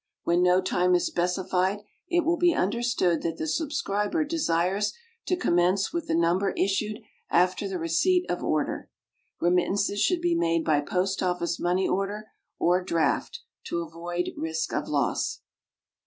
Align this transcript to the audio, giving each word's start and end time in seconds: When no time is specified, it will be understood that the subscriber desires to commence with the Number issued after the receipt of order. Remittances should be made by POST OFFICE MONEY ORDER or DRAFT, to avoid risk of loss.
When 0.23 0.41
no 0.41 0.61
time 0.61 0.95
is 0.95 1.05
specified, 1.05 1.81
it 2.09 2.21
will 2.25 2.35
be 2.35 2.55
understood 2.55 3.21
that 3.21 3.37
the 3.37 3.45
subscriber 3.45 4.23
desires 4.23 4.93
to 5.27 5.37
commence 5.37 5.93
with 5.93 6.07
the 6.07 6.15
Number 6.15 6.53
issued 6.57 7.01
after 7.29 7.67
the 7.67 7.77
receipt 7.77 8.25
of 8.27 8.41
order. 8.43 8.89
Remittances 9.39 10.01
should 10.01 10.19
be 10.21 10.33
made 10.33 10.65
by 10.65 10.81
POST 10.81 11.21
OFFICE 11.21 11.59
MONEY 11.59 11.87
ORDER 11.87 12.31
or 12.57 12.83
DRAFT, 12.83 13.41
to 13.65 13.83
avoid 13.83 14.31
risk 14.35 14.73
of 14.73 14.87
loss. 14.87 15.41